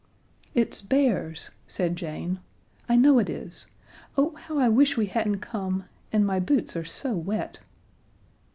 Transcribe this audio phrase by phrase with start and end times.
[0.55, 2.39] "It's bears," said Jane.
[2.89, 3.67] "I know it is.
[4.17, 7.59] Oh, how I wish we hadn't come; and my boots are so wet."